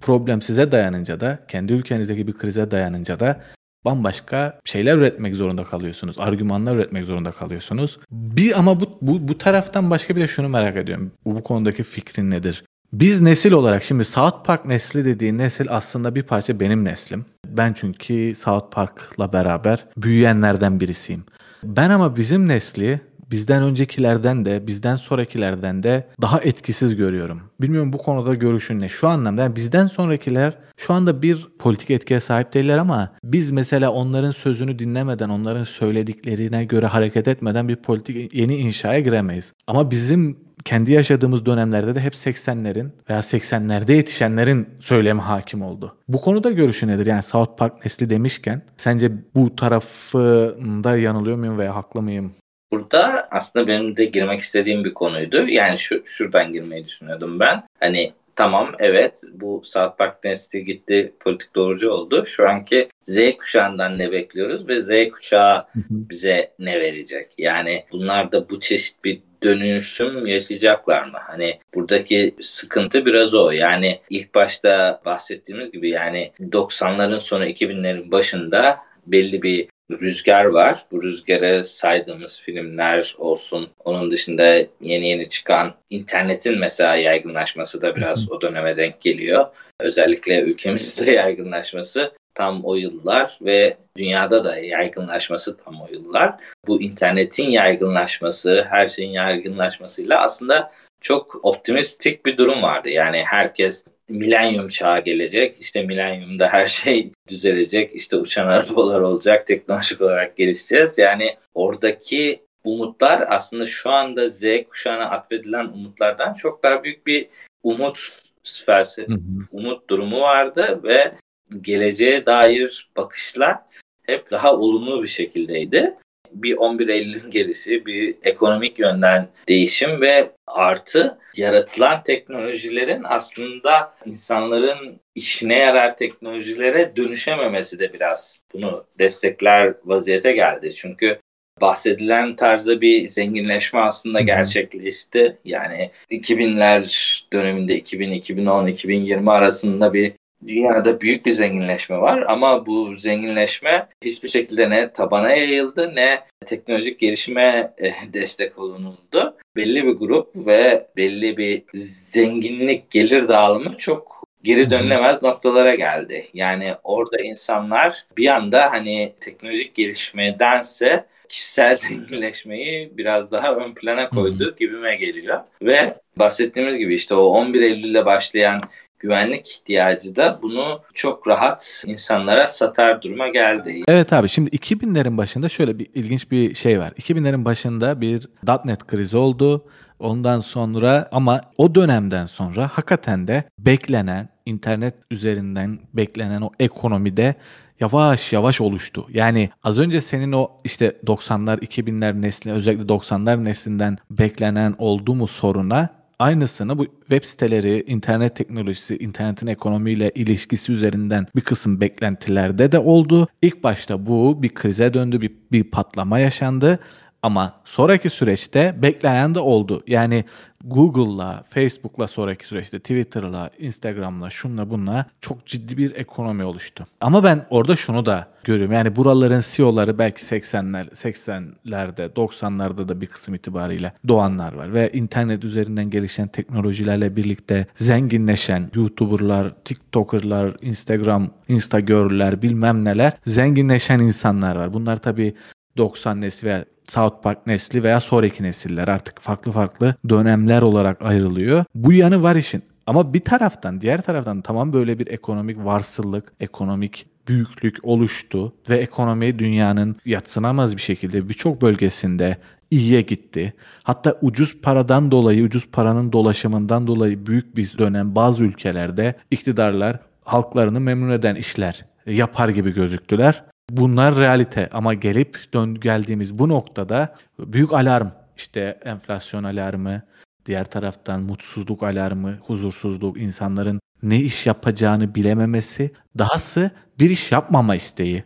[0.02, 3.42] problem size dayanınca da, kendi ülkenizdeki bir krize dayanınca da
[3.86, 6.20] bambaşka şeyler üretmek zorunda kalıyorsunuz.
[6.20, 8.00] Argümanlar üretmek zorunda kalıyorsunuz.
[8.12, 11.12] Bir ama bu, bu, bu taraftan başka bir de şunu merak ediyorum.
[11.26, 12.64] Bu, bu konudaki fikrin nedir?
[12.94, 17.26] Biz nesil olarak şimdi South Park nesli dediğin nesil aslında bir parça benim neslim.
[17.48, 21.24] Ben çünkü South Park'la beraber büyüyenlerden birisiyim.
[21.64, 27.42] Ben ama bizim nesli bizden öncekilerden de bizden sonrakilerden de daha etkisiz görüyorum.
[27.62, 28.90] Bilmiyorum bu konuda görüşün ne?
[28.90, 33.92] Şu anlamda yani bizden sonrakiler şu anda bir politik etkiye sahip değiller ama biz mesela
[33.92, 39.54] onların sözünü dinlemeden, onların söylediklerine göre hareket etmeden bir politik yeni inşaya giremeyiz.
[39.68, 45.98] Ama bizim kendi yaşadığımız dönemlerde de hep 80'lerin veya 80'lerde yetişenlerin söylemi hakim oldu.
[46.08, 47.06] Bu konuda görüşü nedir?
[47.06, 52.32] Yani South Park nesli demişken sence bu tarafında yanılıyor muyum veya haklı mıyım?
[52.72, 55.48] Burada aslında benim de girmek istediğim bir konuydu.
[55.48, 57.64] Yani şu şuradan girmeyi düşünüyordum ben.
[57.80, 62.26] Hani tamam evet bu South Park nesli gitti politik doğrucu oldu.
[62.26, 67.32] Şu anki Z kuşağından ne bekliyoruz ve Z kuşağı bize ne verecek?
[67.38, 71.18] Yani bunlar da bu çeşit bir dönüşüm yaşayacaklar mı?
[71.22, 73.52] Hani buradaki sıkıntı biraz o.
[73.52, 80.86] Yani ilk başta bahsettiğimiz gibi yani 90'ların sonu 2000'lerin başında belli bir rüzgar var.
[80.92, 83.70] Bu rüzgarı saydığımız filmler olsun.
[83.84, 89.46] Onun dışında yeni yeni çıkan internetin mesela yaygınlaşması da biraz o döneme denk geliyor.
[89.80, 96.36] Özellikle ülkemizde yaygınlaşması tam o yıllar ve dünyada da yaygınlaşması tam o yıllar.
[96.68, 100.72] Bu internetin yaygınlaşması, her şeyin yaygınlaşmasıyla aslında
[101.02, 102.90] çok optimistik bir durum vardı.
[102.90, 105.62] Yani herkes milenyum çağı gelecek.
[105.62, 107.96] İşte milenyumda her şey düzelecek.
[107.96, 109.48] İşte uçan arabalar olacak.
[109.48, 110.98] Teknolojik olarak gelişeceğiz.
[110.98, 117.28] Yani oradaki umutlar aslında şu anda Z kuşağına atfedilen umutlardan çok daha büyük bir
[117.64, 118.22] umut
[118.66, 119.14] felsefe,
[119.52, 121.16] umut durumu vardı ve
[121.62, 123.58] geleceğe dair bakışlar
[124.04, 125.96] hep daha olumlu bir şekildeydi.
[126.36, 135.58] Bir 11 Eylül'ün gelişi, bir ekonomik yönden değişim ve artı yaratılan teknolojilerin aslında insanların işine
[135.60, 140.76] yarar teknolojilere dönüşememesi de biraz bunu destekler vaziyete geldi.
[140.76, 141.20] Çünkü
[141.62, 145.38] bahsedilen tarzda bir zenginleşme aslında gerçekleşti.
[145.46, 150.14] Yani 2000'ler döneminde 2000, 2010, 2020 arasında bir
[150.48, 157.00] dünyada büyük bir zenginleşme var ama bu zenginleşme hiçbir şekilde ne tabana yayıldı ne teknolojik
[157.00, 159.38] gelişime e, destek olunuldu.
[159.56, 166.26] Belli bir grup ve belli bir zenginlik gelir dağılımı çok geri dönülemez noktalara geldi.
[166.34, 174.56] Yani orada insanlar bir anda hani teknolojik gelişmedense kişisel zenginleşmeyi biraz daha ön plana koydu
[174.60, 175.40] gibime geliyor.
[175.62, 178.62] Ve bahsettiğimiz gibi işte o 11 Eylül'le başlayan
[179.00, 183.84] güvenlik ihtiyacı da bunu çok rahat insanlara satar duruma geldi.
[183.88, 186.92] Evet abi şimdi 2000'lerin başında şöyle bir ilginç bir şey var.
[186.92, 188.28] 2000'lerin başında bir
[188.66, 189.66] .NET krizi oldu.
[190.00, 197.36] Ondan sonra ama o dönemden sonra hakikaten de beklenen internet üzerinden beklenen o ekonomide
[197.80, 199.08] yavaş yavaş oluştu.
[199.10, 205.28] Yani az önce senin o işte 90'lar 2000'ler nesli özellikle 90'lar neslinden beklenen oldu mu
[205.28, 212.80] soruna aynısını bu web siteleri, internet teknolojisi, internetin ekonomiyle ilişkisi üzerinden bir kısım beklentilerde de
[212.80, 213.28] oldu.
[213.42, 216.80] İlk başta bu bir krize döndü, bir, bir patlama yaşandı.
[217.26, 219.84] Ama sonraki süreçte beklenen de oldu.
[219.88, 220.26] Yani
[220.64, 226.86] Google'la, Facebook'la sonraki süreçte Twitter'la, Instagram'la, şunla bunla çok ciddi bir ekonomi oluştu.
[227.02, 228.74] Ama ben orada şunu da görüyorum.
[228.74, 235.44] Yani buraların CEO'ları belki 80'ler, 80'lerde, 90'larda da bir kısım itibariyle doğanlar var ve internet
[235.44, 244.74] üzerinden gelişen teknolojilerle birlikte zenginleşen YouTuber'lar, TikToker'lar, Instagram, Instagirl'ler bilmem neler zenginleşen insanlar var.
[244.74, 245.36] Bunlar tabii
[245.78, 251.66] 90 nesli veya South Park nesli veya sonraki nesiller artık farklı farklı dönemler olarak ayrılıyor.
[251.76, 252.64] Bu yanı var işin.
[252.88, 259.40] Ama bir taraftan diğer taraftan tamam böyle bir ekonomik varsıllık, ekonomik büyüklük oluştu ve ekonomi
[259.40, 262.38] dünyanın yatsınamaz bir şekilde birçok bölgesinde
[262.72, 263.54] iyiye gitti.
[263.84, 270.80] Hatta ucuz paradan dolayı, ucuz paranın dolaşımından dolayı büyük bir dönem bazı ülkelerde iktidarlar halklarını
[270.80, 273.44] memnun eden işler yapar gibi gözüktüler.
[273.70, 280.02] Bunlar realite ama gelip dön geldiğimiz bu noktada büyük alarm işte enflasyon alarmı,
[280.46, 288.24] diğer taraftan mutsuzluk alarmı, huzursuzluk, insanların ne iş yapacağını bilememesi, dahası bir iş yapmama isteği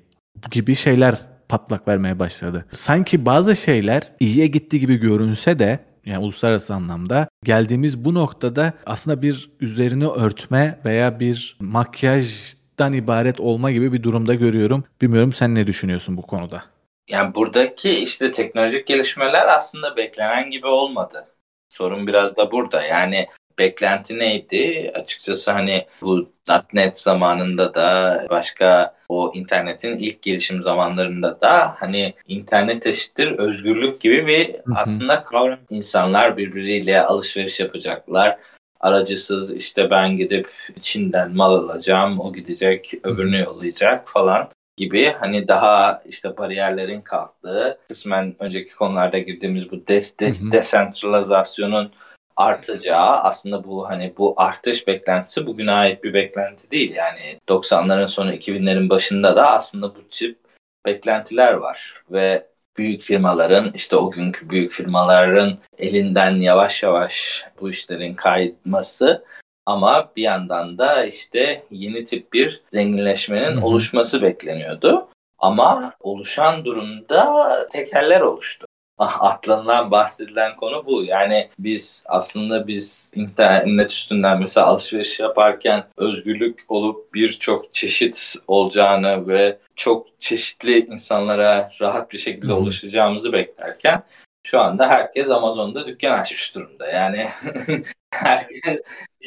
[0.52, 1.18] gibi şeyler
[1.50, 2.66] patlak vermeye başladı.
[2.72, 9.22] Sanki bazı şeyler iyiye gitti gibi görünse de yani uluslararası anlamda geldiğimiz bu noktada aslında
[9.22, 14.84] bir üzerini örtme veya bir makyaj dan ibaret olma gibi bir durumda görüyorum.
[15.02, 16.64] Bilmiyorum sen ne düşünüyorsun bu konuda?
[17.10, 21.28] Yani buradaki işte teknolojik gelişmeler aslında beklenen gibi olmadı.
[21.70, 22.84] Sorun biraz da burada.
[22.84, 23.28] Yani
[23.60, 24.92] beklenti neydi?
[24.96, 26.30] Açıkçası hani bu
[26.74, 34.28] .NET zamanında da başka o internetin ilk gelişim zamanlarında da hani internet eşittir özgürlük gibi
[34.28, 35.60] bir aslında kavram.
[35.70, 38.38] İnsanlar birbiriyle alışveriş yapacaklar
[38.80, 46.04] aracısız işte ben gidip Çin'den mal alacağım, o gidecek, öbürünü yollayacak falan gibi hani daha
[46.06, 51.92] işte bariyerlerin kalktığı kısmen önceki konularda girdiğimiz bu des, des, desentralizasyonun
[52.36, 56.96] artacağı aslında bu hani bu artış beklentisi bugüne ait bir beklenti değil.
[56.96, 60.40] Yani 90'ların sonu 2000'lerin başında da aslında bu çip
[60.86, 68.14] beklentiler var ve büyük firmaların işte o günkü büyük firmaların elinden yavaş yavaş bu işlerin
[68.14, 69.26] kayması
[69.66, 73.66] ama bir yandan da işte yeni tip bir zenginleşmenin Hı-hı.
[73.66, 75.08] oluşması bekleniyordu.
[75.40, 78.68] Ama oluşan durumda tekeller oluştu.
[79.00, 81.04] Atlanılan bahsedilen konu bu.
[81.04, 89.58] Yani biz aslında biz internet üstünden mesela alışveriş yaparken özgürlük olup birçok çeşit olacağını ve
[89.76, 94.04] çok çeşitli insanlara rahat bir şekilde ulaşacağımızı beklerken
[94.44, 96.88] şu anda herkes Amazon'da dükkan açmış durumda.
[96.88, 97.26] Yani
[98.14, 98.82] herkes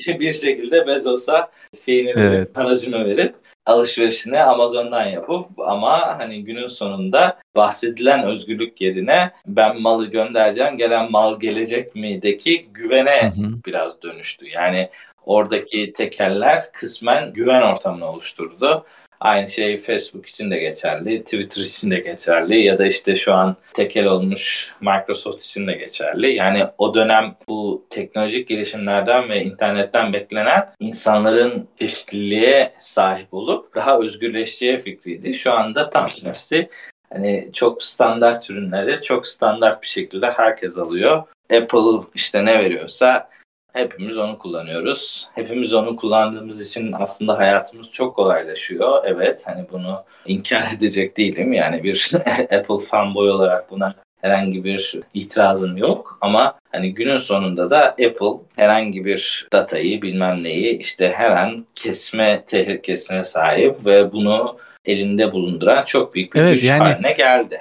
[0.06, 1.50] bir şekilde Bezos'a
[1.85, 2.54] şeyini verip, evet.
[2.54, 3.35] paracını verip
[3.66, 11.38] alışverişini Amazon'dan yapıp ama hani günün sonunda bahsedilen özgürlük yerine ben malı göndereceğim gelen mal
[11.40, 13.53] gelecek mi'deki güvene hı hı.
[13.66, 14.48] biraz dönüştü.
[14.48, 14.88] Yani
[15.27, 18.85] oradaki tekeller kısmen güven ortamını oluşturdu.
[19.22, 23.56] Aynı şey Facebook için de geçerli, Twitter için de geçerli ya da işte şu an
[23.74, 26.35] tekel olmuş Microsoft için de geçerli.
[26.35, 34.78] Yani o dönem bu teknolojik gelişimlerden ve internetten beklenen insanların çeşitliliğe sahip olup daha özgürleşeceği
[34.78, 35.35] fikriydi.
[35.35, 36.68] Şu anda tam tersi
[37.12, 41.22] hani çok standart ürünleri çok standart bir şekilde herkes alıyor.
[41.52, 43.28] Apple işte ne veriyorsa
[43.72, 45.28] Hepimiz onu kullanıyoruz.
[45.35, 49.02] Hepimiz onu kullandığımız için aslında hayatımız çok kolaylaşıyor.
[49.04, 51.52] Evet hani bunu inkar edecek değilim.
[51.52, 52.12] Yani bir
[52.58, 59.04] Apple fanboy olarak buna herhangi bir itirazım yok ama hani günün sonunda da Apple herhangi
[59.04, 66.14] bir datayı bilmem neyi işte her an kesme tehlikesine sahip ve bunu elinde bulunduran çok
[66.14, 66.82] büyük bir evet, güç yani...
[66.82, 67.61] haline geldi.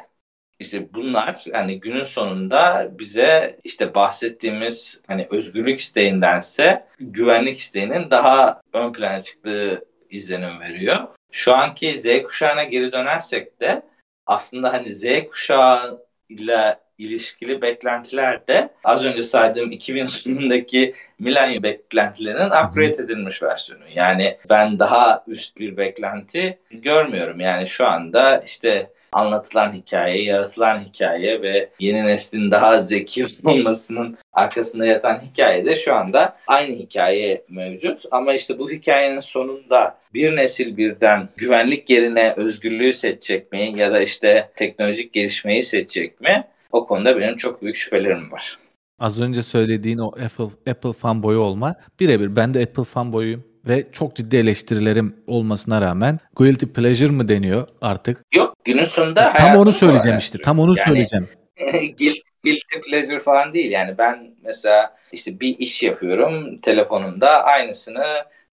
[0.62, 8.94] İşte bunlar yani günün sonunda bize işte bahsettiğimiz hani özgürlük isteğindense güvenlik isteğinin daha ön
[8.94, 10.98] plana çıktığı izlenim veriyor.
[11.32, 13.82] Şu anki Z kuşağına geri dönersek de
[14.26, 22.46] aslında hani Z kuşağı ile ilişkili beklentiler de az önce saydığım 2000 sonundaki milenyum beklentilerinin
[22.46, 23.84] upgrade edilmiş versiyonu.
[23.96, 27.40] Yani ben daha üst bir beklenti görmüyorum.
[27.40, 34.86] Yani şu anda işte anlatılan hikaye, yaratılan hikaye ve yeni neslin daha zeki olmasının arkasında
[34.86, 38.04] yatan hikaye de şu anda aynı hikaye mevcut.
[38.12, 44.02] Ama işte bu hikayenin sonunda bir nesil birden güvenlik yerine özgürlüğü seçecek mi ya da
[44.02, 46.48] işte teknolojik gelişmeyi seçecek mi?
[46.72, 48.58] O konuda benim çok büyük şüphelerim var.
[49.00, 54.16] Az önce söylediğin o Apple Apple fanboyu olma birebir ben de Apple fanboyuyum ve çok
[54.16, 58.26] ciddi eleştirilerim olmasına rağmen guilty pleasure mı deniyor artık?
[58.36, 60.38] Yok günün sonunda tam onu söyleyeceğim işte.
[60.44, 61.30] Tam onu yani, söyleyeceğim.
[62.00, 63.72] guilt, guilty pleasure falan değil.
[63.72, 68.06] Yani ben mesela işte bir iş yapıyorum telefonumda aynısını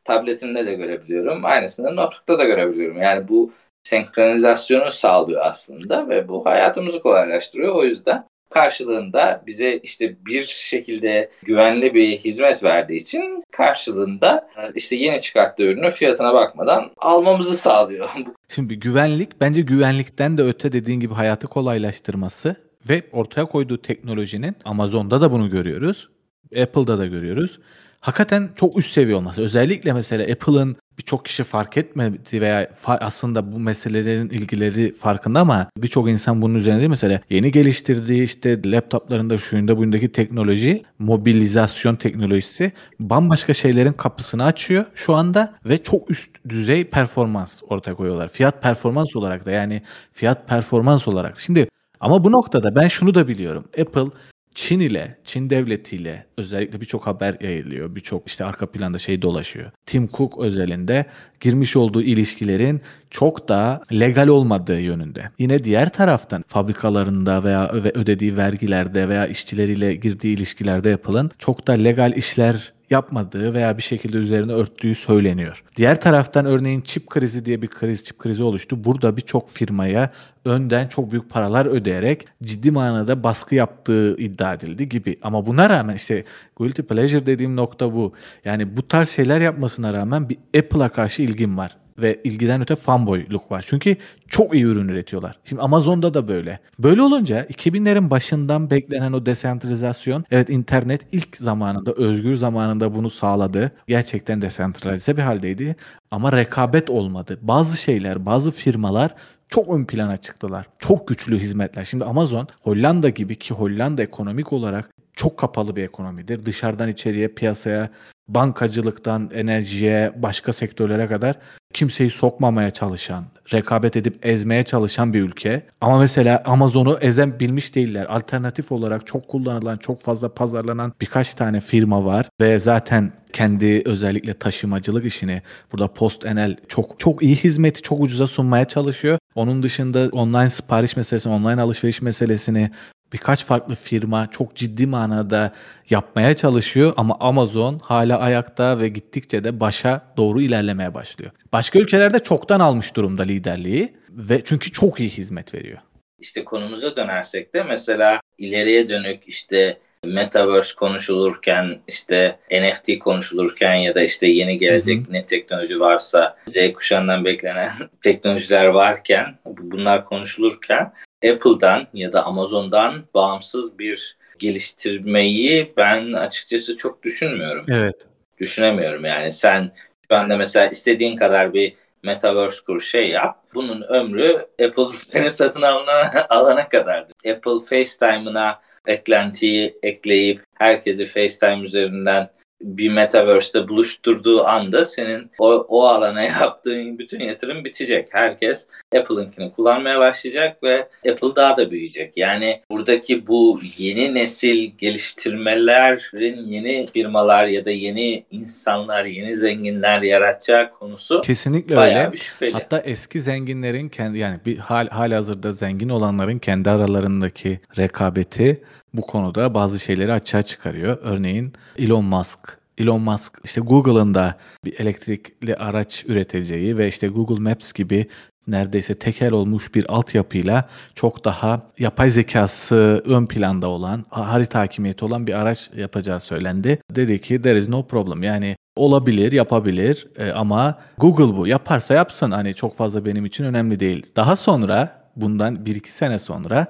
[0.04, 1.44] tabletimde de görebiliyorum.
[1.44, 3.02] Aynısını notebook'ta da görebiliyorum.
[3.02, 7.74] Yani bu senkronizasyonu sağlıyor aslında ve bu hayatımızı kolaylaştırıyor.
[7.74, 14.96] O yüzden karşılığında bize işte bir şekilde güvenli bir hizmet verdiği için karşılığında e, işte
[14.96, 18.08] yeni çıkarttığı ürünü fiyatına bakmadan almamızı sağlıyor.
[18.48, 22.56] Şimdi güvenlik bence güvenlikten de öte dediğin gibi hayatı kolaylaştırması
[22.88, 26.08] ve ortaya koyduğu teknolojinin Amazon'da da bunu görüyoruz.
[26.56, 27.58] Apple'da da görüyoruz
[28.00, 29.42] hakikaten çok üst seviye olması.
[29.42, 36.08] Özellikle mesela Apple'ın birçok kişi fark etmedi veya aslında bu meselelerin ilgileri farkında ama birçok
[36.08, 43.54] insan bunun üzerine değil mesela yeni geliştirdiği işte laptoplarında şuyunda bundaki teknoloji mobilizasyon teknolojisi bambaşka
[43.54, 48.28] şeylerin kapısını açıyor şu anda ve çok üst düzey performans ortaya koyuyorlar.
[48.28, 49.82] Fiyat performans olarak da yani
[50.12, 51.40] fiyat performans olarak.
[51.40, 51.68] Şimdi
[52.00, 53.64] ama bu noktada ben şunu da biliyorum.
[53.80, 54.10] Apple
[54.54, 57.94] Çin ile, Çin devletiyle özellikle birçok haber yayılıyor.
[57.94, 59.70] Birçok işte arka planda şey dolaşıyor.
[59.86, 61.06] Tim Cook özelinde
[61.40, 62.80] girmiş olduğu ilişkilerin
[63.10, 65.30] çok da legal olmadığı yönünde.
[65.38, 72.12] Yine diğer taraftan fabrikalarında veya ödediği vergilerde veya işçileriyle girdiği ilişkilerde yapılan çok da legal
[72.16, 75.64] işler yapmadığı veya bir şekilde üzerine örttüğü söyleniyor.
[75.76, 78.84] Diğer taraftan örneğin çip krizi diye bir kriz, çip krizi oluştu.
[78.84, 80.10] Burada birçok firmaya
[80.44, 85.18] önden çok büyük paralar ödeyerek ciddi manada baskı yaptığı iddia edildi gibi.
[85.22, 86.24] Ama buna rağmen işte
[86.56, 88.12] guilty pleasure dediğim nokta bu.
[88.44, 93.50] Yani bu tarz şeyler yapmasına rağmen bir Apple'a karşı ilgim var ve ilgiden öte fanboyluk
[93.50, 93.64] var.
[93.68, 93.96] Çünkü
[94.28, 95.38] çok iyi ürün üretiyorlar.
[95.44, 96.58] Şimdi Amazon'da da böyle.
[96.78, 103.72] Böyle olunca 2000'lerin başından beklenen o desentralizasyon, evet internet ilk zamanında, özgür zamanında bunu sağladı.
[103.86, 105.76] Gerçekten desentralize bir haldeydi
[106.10, 107.38] ama rekabet olmadı.
[107.42, 109.14] Bazı şeyler, bazı firmalar
[109.48, 110.66] çok ön plana çıktılar.
[110.78, 111.84] Çok güçlü hizmetler.
[111.84, 116.46] Şimdi Amazon Hollanda gibi ki Hollanda ekonomik olarak çok kapalı bir ekonomidir.
[116.46, 117.90] Dışarıdan içeriye piyasaya
[118.28, 121.36] bankacılıktan enerjiye, başka sektörlere kadar
[121.72, 125.62] kimseyi sokmamaya çalışan, rekabet edip ezmeye çalışan bir ülke.
[125.80, 128.06] Ama mesela Amazon'u ezen bilmiş değiller.
[128.08, 134.34] Alternatif olarak çok kullanılan, çok fazla pazarlanan birkaç tane firma var ve zaten kendi özellikle
[134.34, 135.42] taşımacılık işini
[135.72, 139.18] burada Post Enel çok çok iyi hizmeti çok ucuza sunmaya çalışıyor.
[139.34, 142.70] Onun dışında online sipariş meselesini, online alışveriş meselesini
[143.12, 145.52] birkaç farklı firma çok ciddi manada
[145.90, 151.30] yapmaya çalışıyor ama Amazon hala ayakta ve gittikçe de başa doğru ilerlemeye başlıyor.
[151.52, 155.78] Başka ülkelerde çoktan almış durumda liderliği ve çünkü çok iyi hizmet veriyor.
[156.20, 164.02] İşte konumuza dönersek de mesela ileriye dönük işte Metaverse konuşulurken işte NFT konuşulurken ya da
[164.02, 165.12] işte yeni gelecek hı hı.
[165.12, 167.70] ne teknoloji varsa Z kuşağından beklenen
[168.02, 170.92] teknolojiler varken bunlar konuşulurken
[171.24, 177.64] Apple'dan ya da Amazon'dan bağımsız bir geliştirmeyi ben açıkçası çok düşünmüyorum.
[177.68, 178.06] Evet.
[178.40, 179.72] Düşünemiyorum yani sen
[180.10, 183.42] şu anda mesela istediğin kadar bir Metaverse kur şey yap.
[183.54, 187.14] Bunun ömrü Apple seni satın alana, alana kadardır.
[187.30, 192.30] Apple FaceTime'ına eklentiyi ekleyip herkesi FaceTime üzerinden
[192.60, 198.08] bir metaverse'te buluşturduğu anda senin o, o alana yaptığın bütün yatırım bitecek.
[198.12, 202.16] Herkes Apple'ınkini kullanmaya başlayacak ve Apple daha da büyüyecek.
[202.16, 210.70] Yani buradaki bu yeni nesil geliştirmelerin yeni firmalar ya da yeni insanlar, yeni zenginler yaratacağı
[210.70, 212.10] konusu kesinlikle öyle.
[212.12, 212.52] Bir şüpheli.
[212.52, 218.62] Hatta eski zenginlerin kendi yani bir hal hali hazırda zengin olanların kendi aralarındaki rekabeti
[218.94, 220.98] bu konuda bazı şeyleri açığa çıkarıyor.
[221.02, 227.42] Örneğin Elon Musk Elon Musk işte Google'ın da bir elektrikli araç üreteceği ve işte Google
[227.42, 228.06] Maps gibi
[228.48, 235.26] neredeyse tekel olmuş bir altyapıyla çok daha yapay zekası ön planda olan, harita hakimiyeti olan
[235.26, 236.78] bir araç yapacağı söylendi.
[236.90, 242.30] Dedi ki there is no problem yani olabilir, yapabilir e, ama Google bu yaparsa yapsın
[242.30, 244.06] hani çok fazla benim için önemli değil.
[244.16, 246.66] Daha sonra bundan 1-2 sene sonra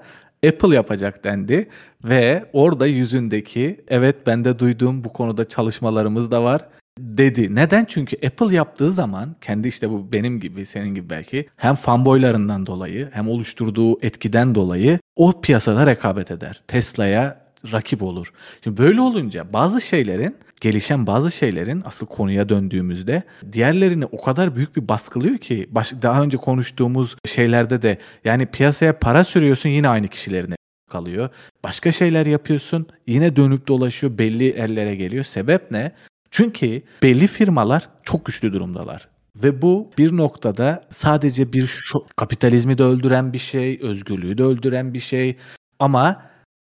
[0.47, 1.69] Apple yapacak dendi
[2.05, 6.69] ve orada yüzündeki evet ben de duyduğum bu konuda çalışmalarımız da var
[6.99, 7.55] dedi.
[7.55, 7.85] Neden?
[7.85, 13.09] Çünkü Apple yaptığı zaman kendi işte bu benim gibi senin gibi belki hem fanboylarından dolayı
[13.13, 16.63] hem oluşturduğu etkiden dolayı o piyasada rekabet eder.
[16.69, 18.33] Tesla'ya rakip olur.
[18.65, 24.77] Şimdi böyle olunca bazı şeylerin gelişen bazı şeylerin asıl konuya döndüğümüzde diğerlerini o kadar büyük
[24.77, 30.09] bir baskılıyor ki baş, daha önce konuştuğumuz şeylerde de yani piyasaya para sürüyorsun yine aynı
[30.09, 30.55] kişilerine
[30.91, 31.29] kalıyor.
[31.65, 35.25] Başka şeyler yapıyorsun yine dönüp dolaşıyor belli ellere geliyor.
[35.25, 35.93] Sebep ne?
[36.31, 39.09] Çünkü belli firmalar çok güçlü durumdalar.
[39.37, 44.95] Ve bu bir noktada sadece bir şu, kapitalizmi de öldüren bir şey, özgürlüğü de öldüren
[44.95, 45.37] bir şey.
[45.79, 46.23] Ama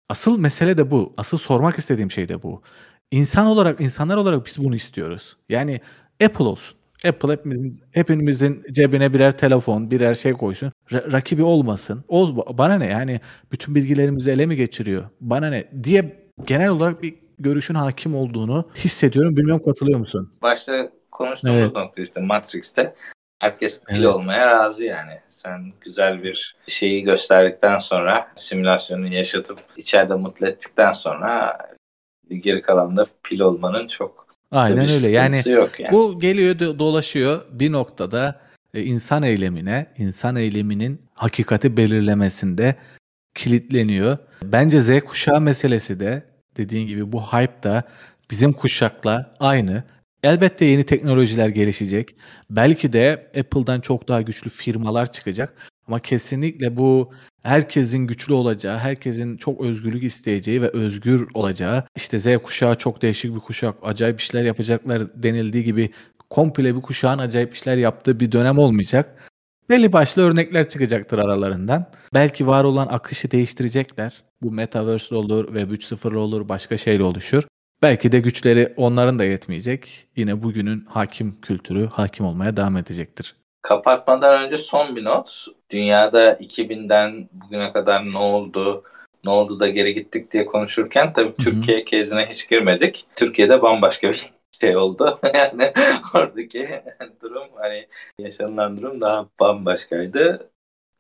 [0.10, 1.14] asıl mesele de bu.
[1.18, 2.62] Asıl sormak istediğim şey de bu.
[3.12, 5.38] İnsan olarak, insanlar olarak biz bunu istiyoruz.
[5.50, 5.82] Yani
[6.24, 6.78] Apple olsun.
[7.08, 10.72] Apple hepimizin hepimizin cebine birer telefon, birer şey koysun.
[10.90, 12.04] Ra- rakibi olmasın.
[12.08, 13.20] O bana ne yani
[13.52, 15.04] bütün bilgilerimizi ele mi geçiriyor?
[15.22, 19.38] Bana ne diye genel olarak bir görüşün hakim olduğunu hissediyorum.
[19.38, 20.34] Bilmiyorum katılıyor musun?
[20.42, 21.76] Başta konuştuğumuz evet.
[21.76, 22.96] nokta işte Matrix'te
[23.40, 24.08] herkes pil evet.
[24.08, 25.20] olmaya razı yani.
[25.30, 31.58] Sen güzel bir şeyi gösterdikten sonra simülasyonu yaşatıp içeride mutlu ettikten sonra
[32.40, 35.12] geri kalan da pil olmanın çok Aynen öyle.
[35.12, 38.42] Yani, yok yani bu geliyor dolaşıyor bir noktada
[38.74, 42.76] e, insan eylemine, insan eyleminin hakikati belirlemesinde
[43.36, 44.18] kilitleniyor.
[44.44, 46.24] Bence Z kuşağı meselesi de
[46.58, 47.84] dediğin gibi bu hype da
[48.32, 49.84] bizim kuşakla aynı.
[50.24, 52.16] Elbette yeni teknolojiler gelişecek.
[52.50, 55.71] Belki de Apple'dan çok daha güçlü firmalar çıkacak.
[55.92, 57.12] Ama kesinlikle bu
[57.44, 63.36] herkesin güçlü olacağı, herkesin çok özgürlük isteyeceği ve özgür olacağı, işte Z kuşağı çok değişik
[63.36, 65.92] bir kuşak, acayip işler yapacaklar denildiği gibi
[66.30, 69.32] komple bir kuşağın acayip işler yaptığı bir dönem olmayacak.
[69.70, 71.86] Belli başlı örnekler çıkacaktır aralarından.
[72.14, 74.24] Belki var olan akışı değiştirecekler.
[74.42, 77.44] Bu Metaverse olur, Web 3.0 olur, başka şeyle oluşur.
[77.82, 80.08] Belki de güçleri onların da yetmeyecek.
[80.16, 83.36] Yine bugünün hakim kültürü hakim olmaya devam edecektir.
[83.62, 85.48] Kapatmadan önce son bir not.
[85.72, 88.84] Dünyada 2000'den bugüne kadar ne oldu,
[89.26, 91.38] ne oldu da geri gittik diye konuşurken tabii Hı-hı.
[91.38, 93.06] Türkiye kezine hiç girmedik.
[93.16, 94.30] Türkiye'de bambaşka bir
[94.62, 95.20] şey oldu.
[95.34, 95.74] yani
[96.16, 96.70] oradaki
[97.22, 97.88] durum hani
[98.20, 100.50] yaşanılan durum daha bambaşkaydı.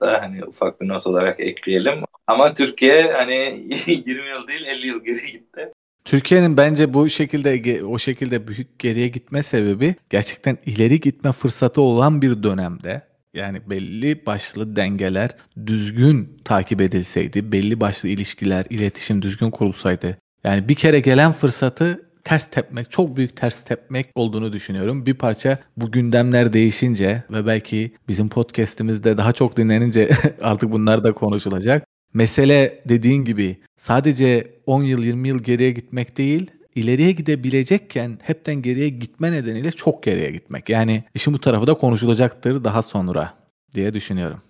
[0.02, 2.04] Daha hani ufak bir not olarak ekleyelim.
[2.28, 5.72] Ama Türkiye hani 20 yıl değil 50 yıl geri gitti.
[6.06, 12.22] Türkiye'nin bence bu şekilde o şekilde büyük geriye gitme sebebi gerçekten ileri gitme fırsatı olan
[12.22, 15.30] bir dönemde yani belli başlı dengeler
[15.66, 20.18] düzgün takip edilseydi, belli başlı ilişkiler, iletişim düzgün kurulsaydı.
[20.44, 25.06] Yani bir kere gelen fırsatı ters tepmek, çok büyük ters tepmek olduğunu düşünüyorum.
[25.06, 30.10] Bir parça bu gündemler değişince ve belki bizim podcast'imizde daha çok dinlenince
[30.42, 31.86] artık bunlar da konuşulacak.
[32.14, 38.90] Mesele dediğin gibi sadece 10 yıl 20 yıl geriye gitmek değil, ileriye gidebilecekken hepten geriye
[38.90, 40.70] gitme nedeniyle çok geriye gitmek.
[40.70, 43.34] Yani işin bu tarafı da konuşulacaktır daha sonra
[43.74, 44.42] diye düşünüyorum.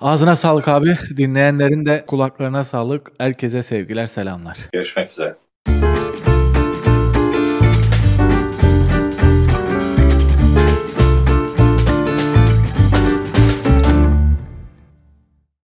[0.00, 0.96] Ağzına sağlık abi.
[1.16, 3.12] Dinleyenlerin de kulaklarına sağlık.
[3.18, 4.58] Herkese sevgiler, selamlar.
[4.72, 5.34] Görüşmek üzere.